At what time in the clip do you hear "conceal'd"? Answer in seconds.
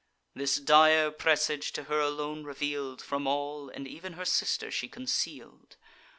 4.89-5.77